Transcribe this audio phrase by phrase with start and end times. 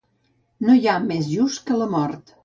[0.67, 2.35] No hi ha més just que la mort.